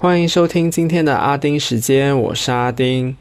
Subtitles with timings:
[0.00, 3.16] 欢迎收听今天的阿丁时间，我是阿丁。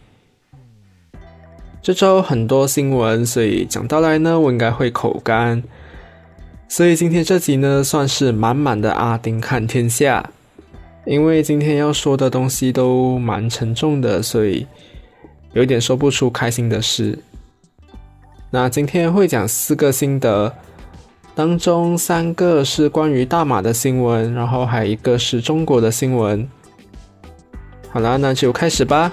[1.82, 5.64] 这周很多新闻，所以讲到来呢，我应该会口干。
[6.68, 10.30] 所以今天这集呢，算是满满的阿丁看天下。
[11.08, 14.68] 因为今天要说的东西都蛮沉重的，所以
[15.54, 17.18] 有点说不出开心的事。
[18.52, 20.54] 那今天会讲四个心得，
[21.34, 26.48] 当中三个是关于大马的新闻，然后还有一个是中国的新闻。
[27.98, 29.12] 好啦，那就开始吧。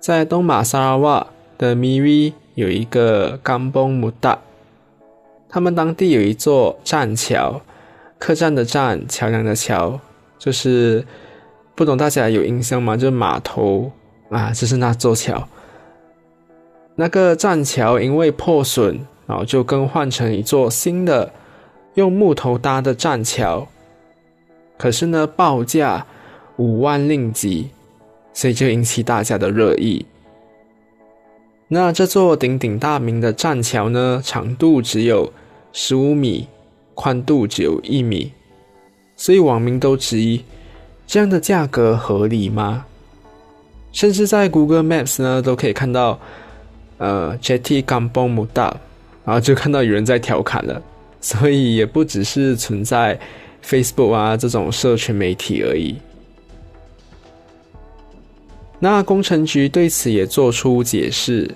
[0.00, 4.40] 在东马萨拉瓦的米维有一个冈崩木达，
[5.48, 7.60] 他们当地有一座栈桥，
[8.18, 10.00] 客栈的栈，桥梁的桥，
[10.36, 11.06] 就是
[11.76, 12.96] 不懂大家有印象吗？
[12.96, 13.92] 就是码头。
[14.30, 15.48] 啊，就是那座桥，
[16.94, 21.32] 那个栈桥因为破损，然后就更换成一座新的
[21.94, 23.66] 用木头搭的栈桥。
[24.78, 26.06] 可是呢，报价
[26.56, 27.70] 五万令吉，
[28.32, 30.06] 所以就引起大家的热议。
[31.68, 35.32] 那这座鼎鼎大名的栈桥呢，长度只有
[35.72, 36.48] 十五米，
[36.94, 38.32] 宽度只有一米，
[39.16, 40.44] 所以网民都质疑
[41.06, 42.86] 这样的价格合理吗？
[43.92, 46.18] 甚至在 Google Maps 呢，都可以看到，
[46.98, 48.72] 呃，Jetty Kampong Muda，
[49.24, 50.80] 然后就看到有人在调侃了，
[51.20, 53.18] 所以也不只是存在
[53.64, 55.96] Facebook 啊这种社群媒体而已。
[58.78, 61.50] 那工程局对此也做出解释，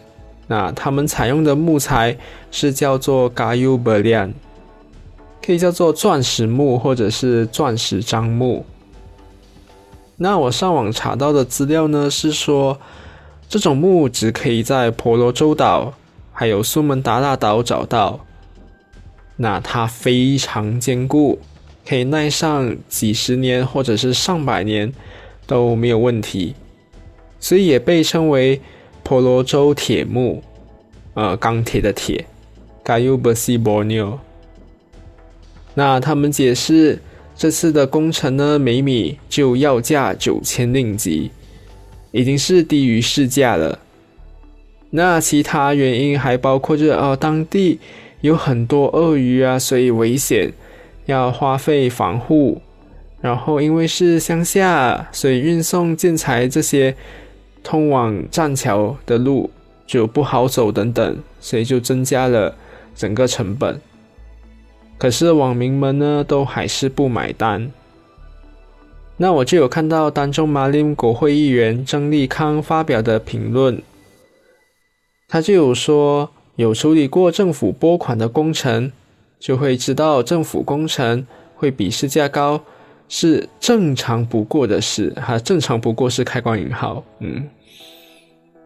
[0.46, 2.14] 那他们采用的木材
[2.50, 4.32] 是叫做 Gayu Berlian，
[5.42, 8.66] 可以叫做钻石木或者是钻石樟木。
[10.16, 12.78] 那我上网查到的资料呢，是说
[13.48, 15.92] 这种木只可以在婆罗洲岛
[16.32, 18.20] 还有苏门答腊岛找到。
[19.36, 21.40] 那它非常坚固，
[21.84, 24.92] 可以耐上几十年或者是上百年
[25.48, 26.54] 都没有问题，
[27.40, 28.60] 所以也被称为
[29.02, 30.44] 婆罗洲铁木，
[31.14, 32.24] 呃，钢铁的铁
[32.84, 34.18] ，Gayu Besi Borneo。
[35.74, 37.02] 那他们解释。
[37.36, 41.30] 这次的工程呢，每米就要价九千令吉，
[42.12, 43.78] 已经是低于市价了。
[44.90, 47.80] 那其他原因还包括着哦，当地
[48.20, 50.52] 有很多鳄鱼啊，所以危险，
[51.06, 52.62] 要花费防护。
[53.20, 56.94] 然后因为是乡下，所以运送建材这些
[57.62, 59.50] 通往栈桥的路
[59.86, 62.54] 就不好走等等，所以就增加了
[62.94, 63.80] 整个成本。
[64.96, 67.70] 可是网民们呢，都还是不买单。
[69.16, 73.80] 那我就有看到当中马林国会议员曾立康发表的评论，
[75.28, 78.90] 他就有说，有处理过政府拨款的工程，
[79.38, 81.24] 就会知道政府工程
[81.54, 82.60] 会比市价高，
[83.08, 85.10] 是正常不过的事。
[85.10, 87.48] 哈，正常不过是开关引号，嗯。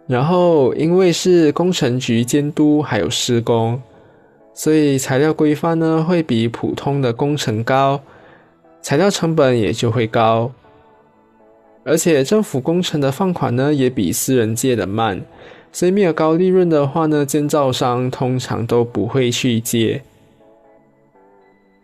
[0.07, 3.79] 然后因为是工程局监督，还有施工。
[4.59, 8.01] 所以材料规范呢会比普通的工程高，
[8.83, 10.51] 材料成本也就会高，
[11.85, 15.23] 而且政府工程的放款呢也比私人借的慢，
[15.71, 20.03] 所以没有高利润的话呢，建造商通常都不会去借。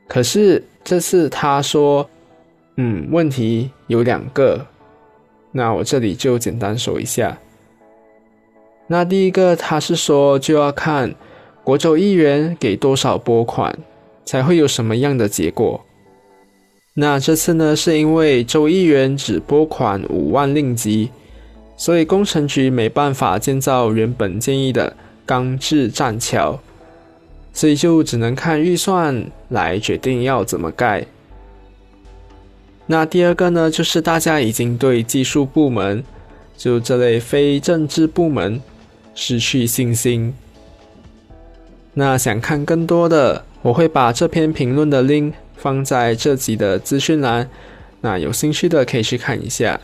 [0.08, 2.10] 可是这次他说，
[2.76, 4.66] 嗯，问题有两个，
[5.52, 7.38] 那我这里就简单说一下。
[8.88, 11.14] 那第一个他是说就要看。
[11.64, 13.76] 国州议员给多少拨款，
[14.26, 15.82] 才会有什么样的结果？
[16.92, 17.74] 那这次呢？
[17.74, 21.08] 是因为州议员只拨款五万令吉，
[21.76, 24.94] 所以工程局没办法建造原本建议的
[25.24, 26.60] 钢制栈桥，
[27.52, 31.06] 所以就只能看预算来决定要怎么盖。
[32.86, 33.70] 那第二个呢？
[33.70, 36.04] 就是大家已经对技术部门，
[36.58, 38.60] 就这类非政治部门
[39.14, 40.34] 失去信心。
[41.96, 47.48] 那想看更多的，我会把这篇评论的 link 放在这集的资讯栏，
[48.00, 49.80] 那有兴趣的可以去看一下。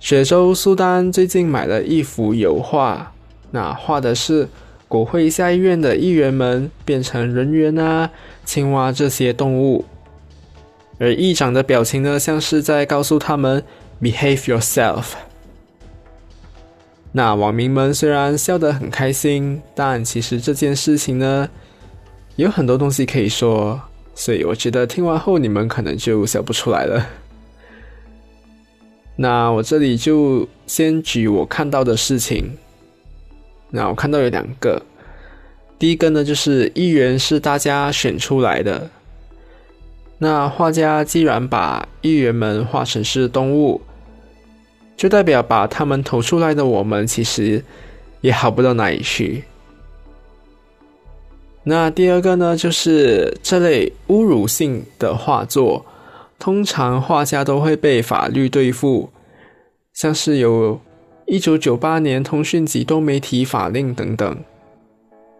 [0.00, 3.12] 雪州苏丹最近买了一幅油画，
[3.52, 4.48] 那画的是
[4.88, 8.10] 国会下议院的议员们变成人猿啊、
[8.44, 9.84] 青蛙这些动物。
[11.00, 13.64] 而议长的表情呢，像是在告诉他们
[14.02, 15.14] “behave yourself”。
[17.12, 21.48] 那网民们虽然笑得很开心，但其实这件事情呢，
[22.36, 23.80] 有很多东西可以说，
[24.14, 27.06] 所以我觉得听完后你们可能就笑不出来了。
[29.16, 32.56] 那我这里就先举我看到的事情。
[33.70, 34.82] 那我看到有两个，
[35.78, 38.90] 第一个呢就是议员是大家选出来的。
[40.22, 43.80] 那画家既然把议员们画成是动物，
[44.94, 47.64] 就代表把他们投出来的我们其实
[48.20, 49.44] 也好不到哪里去。
[51.64, 55.86] 那第二个呢，就是这类侮辱性的画作，
[56.38, 59.08] 通常画家都会被法律对付，
[59.94, 60.78] 像是有
[61.24, 64.36] 一九九八年通讯及多媒体法令等等。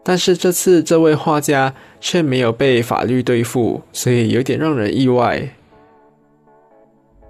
[0.02, 5.50] 但是这次这位画家却没有被法律对付，所以有点让人意外。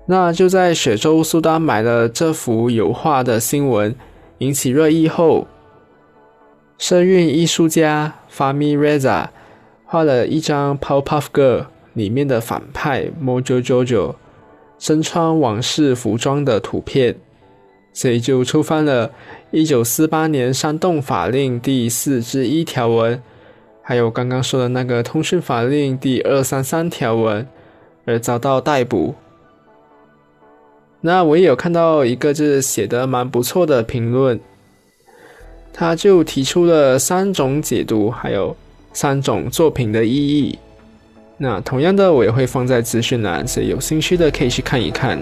[0.07, 3.95] 那就在雪州苏丹买了这幅油画的新闻
[4.39, 5.47] 引起热议后。
[6.79, 9.27] 声韵艺术家 Fami Reza
[9.85, 11.61] 画了一张《Powerpuff Girl》
[11.93, 14.15] 里面的反派 Mojo Jojo
[14.79, 17.17] 身穿王室服装的图片，
[17.93, 19.11] 所以就触犯了
[19.53, 23.23] 1948年煽动法令第四之一条文，
[23.83, 27.47] 还有刚刚说的那个通讯法令第二三三条文，
[28.05, 29.15] 而遭到逮捕。
[31.01, 34.39] 那我也有看到一个就是写的蛮不错的评论。
[35.73, 38.55] 他就提出了三种解读，还有
[38.93, 40.59] 三种作品的意义。
[41.39, 45.19] 那同样的，我也会放在资讯栏，所以有兴趣的可以去看一看。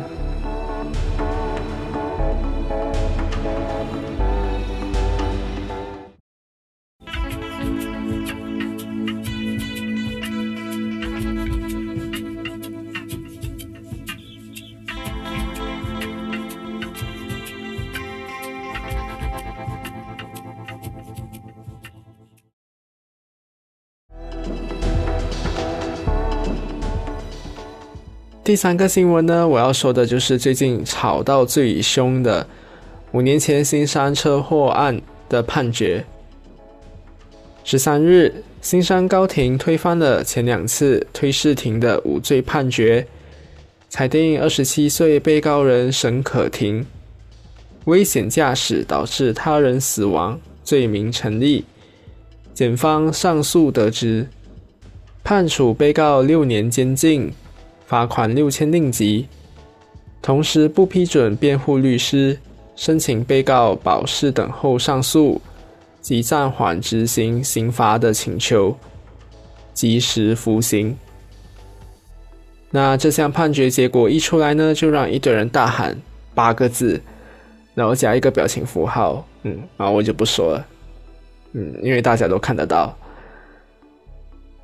[28.49, 32.47] 第三个新闻呢，我要说的就是最近吵到最凶的
[33.13, 34.99] 五年前新山车祸案
[35.29, 36.03] 的判决。
[37.63, 43.07] 十三日，新山高庭推翻了前两次推事庭的无罪判决，
[43.91, 46.87] 裁定二十七岁被告人沈可婷
[47.85, 51.67] 危险驾驶导致他人死亡罪名成立，
[52.55, 54.27] 检方上诉得知，
[55.23, 57.31] 判处被告六年监禁。
[57.89, 59.27] 罚款六千令吉，
[60.21, 62.39] 同时不批准辩护律师
[62.77, 65.41] 申请被告保释等候上诉
[66.03, 68.77] 及暂缓执行刑罚的请求，
[69.73, 70.95] 及时服刑。
[72.71, 75.97] 那这项判决结果一出来呢，就让一堆人大喊
[76.35, 77.01] 八个字，
[77.75, 80.67] 然后加一个表情符号，嗯，然后我就不说了，
[81.55, 82.95] 嗯，因为大家都看得到。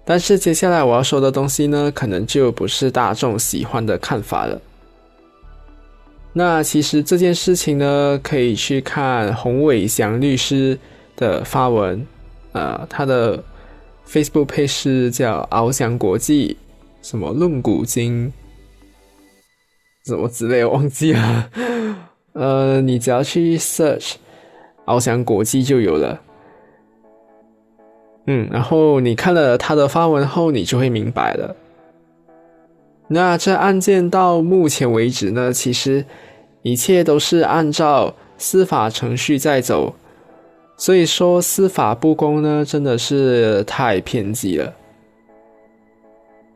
[0.04, 4.60] 但是接下来我要说的东西呢，可能就不是大众喜欢的看法了。
[6.32, 10.78] 那其实这件事情呢，可以去看洪伟祥律师
[11.16, 12.04] 的发文，
[12.52, 13.42] 呃，他的
[14.08, 16.56] Facebook 配饰叫翱翔国际，
[17.02, 18.32] 什么论古今，
[20.06, 21.50] 什么之类忘记了。
[22.34, 24.14] 呃，你只要去 search
[24.86, 26.20] 翱翔国际就有了。
[28.26, 31.54] 嗯，然后你看了他的发文后，你就会明白了。
[33.08, 36.06] 那这案件到目前为止呢，其实
[36.62, 39.94] 一切都是按照司法程序在走，
[40.78, 44.72] 所以说司法不公呢，真的是太偏激了。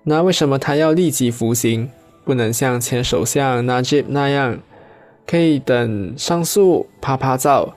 [0.04, 1.90] 那为什么他要立即服刑，
[2.25, 4.58] 不能像前首相纳吉那样，
[5.26, 7.75] 可以等上诉啪啪照？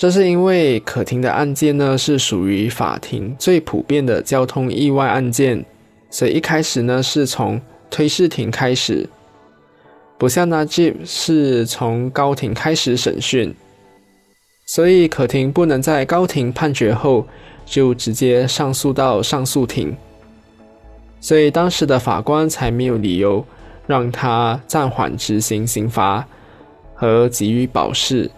[0.00, 5.62] 这是因为可庭的案件呢是属于法庭最普遍的交通意外案件，
[6.08, 9.06] 所以一开始呢是从推事庭开始，
[10.16, 13.54] 不像那 Jeep 是从高庭开始审讯，
[14.64, 17.26] 所以可庭不能在高庭判决后
[17.66, 19.94] 就直接上诉到上诉庭，
[21.20, 23.44] 所以当时的法官才没有理由
[23.86, 26.26] 让他暂缓执行刑罚
[26.94, 28.30] 和给予保释。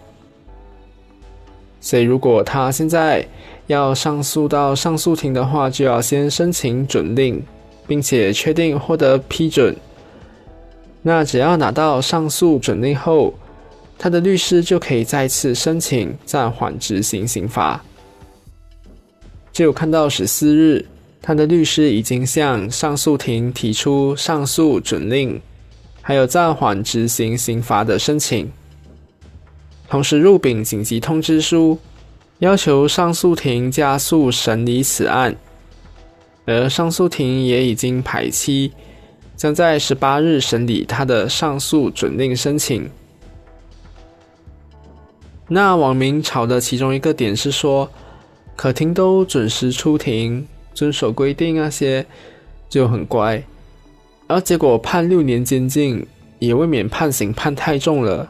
[1.85, 3.27] 所以，如果他现在
[3.67, 7.43] 要上诉到上诉庭的话，就要先申请准令，
[7.85, 9.75] 并且确定获得批准。
[11.01, 13.33] 那只要拿到上诉准令后，
[13.99, 17.83] 他的律师就可以再次申请暂缓执行刑罚。
[19.51, 20.85] 就看到十四日，
[21.21, 25.41] 他的律师已经向上诉庭提出上诉准令，
[26.01, 28.49] 还有暂缓执行刑罚的申请。
[29.93, 31.77] 同时入禀紧急通知书，
[32.39, 35.35] 要求上诉庭加速审理此案，
[36.47, 38.71] 而上诉庭也已经排期，
[39.35, 42.89] 将在十八日审理他的上诉准令申请。
[45.47, 47.87] 那网民吵的其中一个点是说，
[48.55, 52.03] 可庭都准时出庭，遵守规定那些
[52.67, 53.43] 就很乖，
[54.25, 56.03] 而结果判六年监禁，
[56.39, 58.27] 也未免判刑判太重了。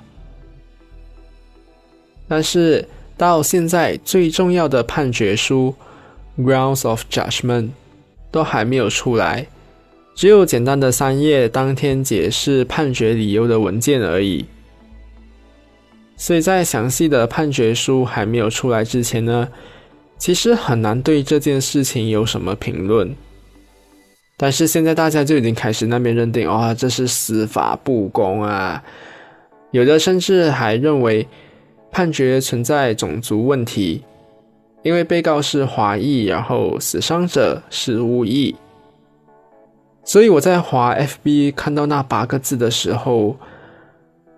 [2.28, 5.76] 但是到现在最重要的判决书
[6.40, 7.70] （Grounds of Judgment）
[8.32, 9.46] 都还没有出来，
[10.16, 14.46] 只有简单的三页当天解释判决理由的文件而已。
[16.18, 19.50] 所以在详细的判决书还没有出来之前呢，
[20.18, 23.16] 其实很难对这件事情有什么评论。
[24.38, 28.84] 但是现在大家就已经开始那边认定，哇，这是司法不公啊！
[29.72, 31.28] 有的甚至还认为。
[31.94, 34.04] 判决存在种族问题，
[34.82, 38.56] 因为被告是华裔，然后死伤者是巫裔，
[40.04, 43.38] 所以我在华 FB 看到那八个字的时候，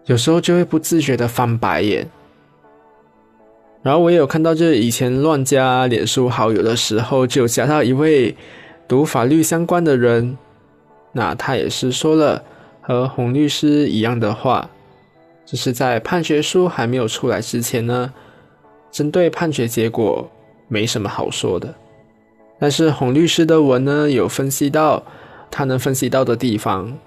[0.05, 2.09] 有时候就会不自觉的翻白眼。
[3.81, 8.35] 然后我也有看到，就是以前乱加脸书好友的时候，就加到一位
[8.85, 10.37] 读法律相关的人，
[11.13, 12.43] 那他也是说了
[12.81, 14.69] 和洪律师一样的话。
[15.45, 18.11] 只是在判决书还没有出来之前呢，
[18.91, 20.29] 针对判决结果
[20.67, 21.73] 没什么好说的。
[22.57, 25.03] 但是洪律师的文呢，有分析到
[25.51, 26.97] 他能分析到的地方，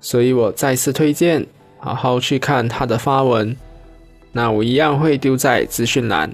[0.00, 1.44] 所以我再次推荐
[1.78, 3.56] 好好去看他的发文。
[4.32, 6.30] 那我一样会丢在资讯栏。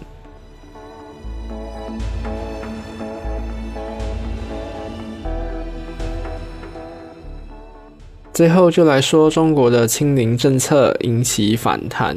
[8.37, 12.15] 最后就来说中国的清零政策引起反弹。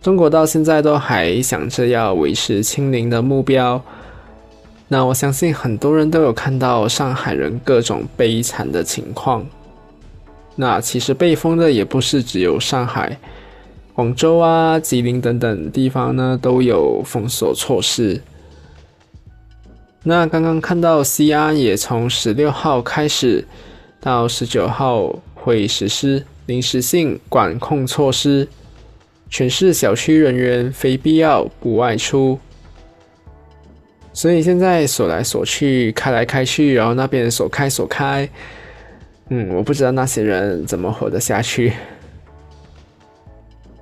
[0.00, 3.82] 中国到现在都还想着要维持清零的目标。
[4.86, 9.44] 那我相信很多人都有看到上海人各种悲惨的情况。
[10.54, 13.18] 那其实被封的也不是只有上海，
[13.92, 18.22] 广州啊、吉林等等地方呢都有封锁措施。
[20.04, 23.44] 那刚刚看到西安也从十六号开始。
[24.00, 28.48] 到十九号会实施临时性管控措施，
[29.28, 32.38] 全市小区人员非必要不外出。
[34.12, 38.28] 所以现在锁来锁去，开来开去，然后那边锁开锁开，
[39.28, 41.72] 嗯，我不知道那些人怎么活得下去。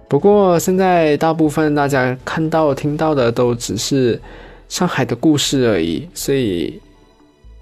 [0.08, 4.20] 不过现在大部分大家看到听到的都只是
[4.68, 6.80] 上海的故事而已，所以。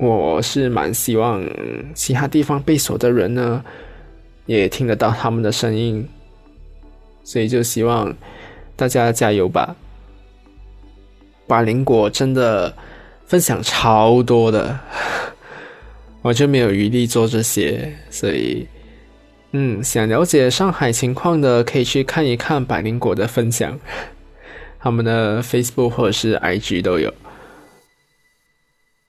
[0.04, 1.42] 我是蛮希望
[1.94, 3.64] 其他地方被锁的人呢，
[4.46, 6.06] 也听得到他们的声音，
[7.22, 8.14] 所以就希望
[8.76, 9.74] 大家加油吧。
[11.46, 12.74] 百灵果真的
[13.26, 14.78] 分享超多的，
[16.22, 18.66] 我就没有余力做这些，所以
[19.52, 23.78] 嗯，想了解上海情况的可以去看一看百灵果的分享，
[24.80, 27.12] 他们的 Facebook 或者是 IG 都有。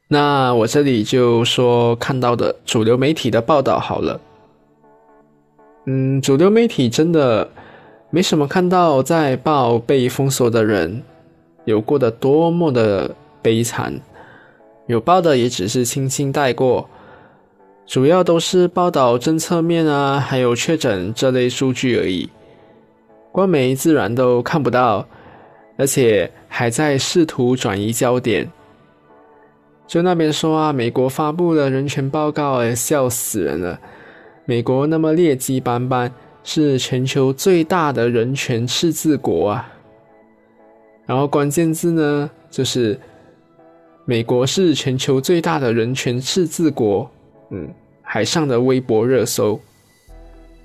[0.08, 4.20] 那我这里就说看到的主流媒体的报道好了。
[5.86, 7.50] 嗯，主流媒体真的
[8.12, 11.02] 没什么看到在报被封锁的人
[11.66, 14.00] 有过得多么的悲惨，
[14.88, 16.88] 有报的也只是轻轻带过，
[17.88, 22.30] 主要都是报道政策面啊，还有确诊这类数据而已。
[23.32, 25.08] 官媒自然都看不到，
[25.78, 28.50] 而且还在试图转移焦点。
[29.88, 33.80] 就那边说啊，美国发布了人权报告，哎，笑死人了。
[34.46, 36.12] 美国那么劣迹斑斑，
[36.44, 39.72] 是全球最大的人权赤字国啊。
[41.06, 43.00] 然后关键字呢，就是
[44.06, 47.10] 美国是全球最大的人权赤字国，
[47.52, 47.70] 嗯，
[48.02, 49.60] 还上的微博热搜。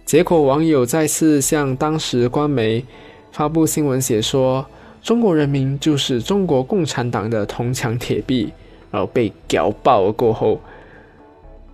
[0.06, 2.84] 结果网友再次向当时官媒
[3.32, 4.64] 发布新闻写说，
[5.02, 8.50] 中国人民就是中国共产党的铜墙铁壁。
[8.90, 10.61] 然后被屌爆过后，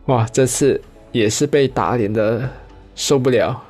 [0.06, 0.26] 哇！
[0.32, 0.80] 这次
[1.12, 2.48] 也是被打脸的
[2.94, 3.62] 受不了，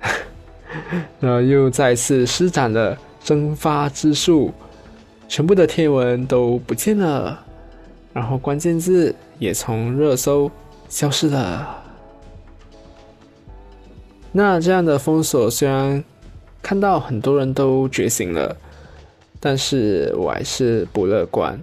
[1.20, 4.52] 然后又再次施展了蒸发之术，
[5.28, 7.44] 全部的贴文都不见了，
[8.12, 10.50] 然后关键字也从热搜
[10.88, 11.82] 消失了。
[14.30, 16.02] 那这样的封锁虽然
[16.62, 18.56] 看到很多人都觉醒了，
[19.38, 21.58] 但是我还是不乐观。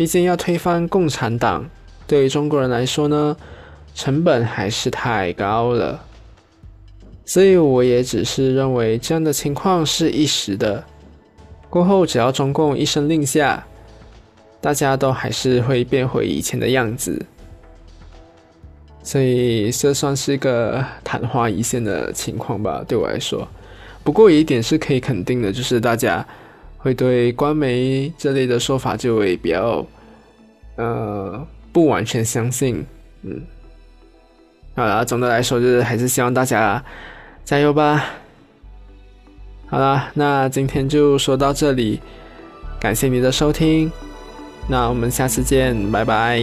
[0.00, 1.68] 毕竟要推翻共产党，
[2.06, 3.36] 对于中国人来说呢，
[3.94, 6.02] 成本还是太高了。
[7.26, 10.82] 所以我也只是认为这样的情况是一时的，
[11.68, 13.66] 过后只要中共一声令下，
[14.58, 17.22] 大家都还是会变回以前的样子。
[19.02, 23.46] 所以这算是一个昙花一现的情况吧，对我来说。
[24.02, 26.26] 不过有一点是可以肯定的，就是大家
[26.82, 29.86] 会对官媒这类的说法就会比较，
[30.76, 32.84] 呃，不完全相信。
[33.22, 33.40] 嗯，
[34.74, 36.82] 好了，总的来说就是还是希望大家
[37.44, 38.04] 加油吧。
[39.66, 42.00] 好了，那今天就说到这里，
[42.80, 43.92] 感谢你的收听，
[44.66, 46.40] 那我们下次见，拜拜。